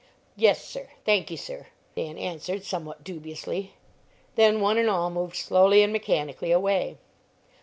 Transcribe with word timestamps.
"Yes, 0.35 0.65
sir; 0.65 0.87
thank 1.05 1.29
ye, 1.29 1.37
sir," 1.37 1.67
Dan 1.95 2.17
answered, 2.17 2.63
somewhat 2.63 3.03
dubiously; 3.03 3.73
then 4.33 4.59
one 4.59 4.79
and 4.79 4.89
all 4.89 5.11
moved 5.11 5.35
slowly 5.35 5.83
and 5.83 5.93
mechanically 5.93 6.51
away. 6.51 6.97